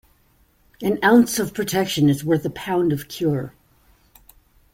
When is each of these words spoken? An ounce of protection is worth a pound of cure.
An 0.81 0.97
ounce 1.03 1.37
of 1.37 1.53
protection 1.53 2.09
is 2.09 2.23
worth 2.25 2.43
a 2.43 2.49
pound 2.49 2.91
of 2.91 3.07
cure. 3.07 3.53